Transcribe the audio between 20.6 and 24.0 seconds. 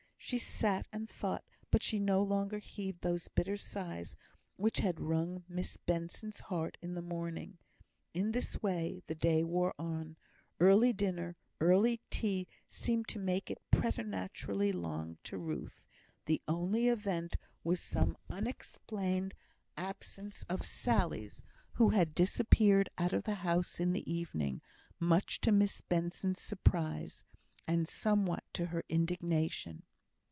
Sally's, who had disappeared out of the house in